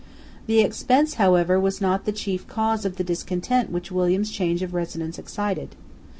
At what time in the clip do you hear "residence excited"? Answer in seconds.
4.73-5.75